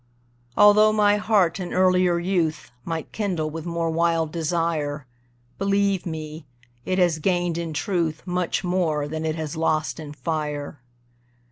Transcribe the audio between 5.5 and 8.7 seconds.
Believe me, it has gained in truth Much